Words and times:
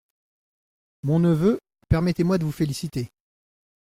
Mon 1.03 1.19
neveu, 1.19 1.59
permettez-moi 1.87 2.39
de 2.39 2.43
vous 2.45 2.51
féliciter… 2.51 3.11